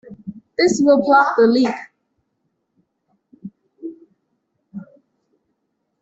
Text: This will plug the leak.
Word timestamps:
This 0.57 0.81
will 0.83 0.99
plug 1.05 1.35
the 1.37 1.45
leak. 1.45 1.75